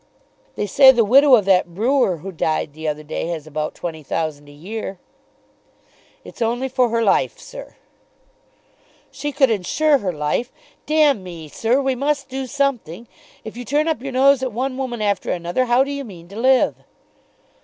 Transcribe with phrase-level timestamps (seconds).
[0.55, 4.01] "They say the widow of that brewer who died the other day has about twenty
[4.01, 4.97] thousand a year."
[6.23, 7.75] "It's only for her life, sir."
[9.11, 10.51] "She could insure her life.
[10.87, 13.07] D me, sir, we must do something.
[13.43, 16.27] If you turn up your nose at one woman after another how do you mean
[16.29, 16.77] to live?"